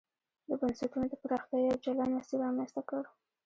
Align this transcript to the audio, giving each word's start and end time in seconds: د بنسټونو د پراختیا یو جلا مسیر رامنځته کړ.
د 0.47 0.49
بنسټونو 0.61 1.05
د 1.09 1.13
پراختیا 1.21 1.59
یو 1.67 1.81
جلا 1.85 2.05
مسیر 2.15 2.37
رامنځته 2.45 2.81
کړ. 2.89 3.03